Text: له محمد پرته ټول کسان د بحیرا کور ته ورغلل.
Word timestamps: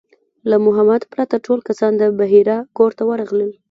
له 0.49 0.57
محمد 0.65 1.01
پرته 1.13 1.35
ټول 1.45 1.59
کسان 1.67 1.91
د 1.97 2.03
بحیرا 2.19 2.57
کور 2.77 2.91
ته 2.97 3.03
ورغلل. 3.09 3.51